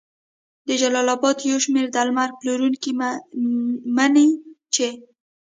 [0.67, 2.91] د جلال اباد یو شمېر درمل پلورونکي
[3.97, 4.29] مني
[4.73, 4.87] چې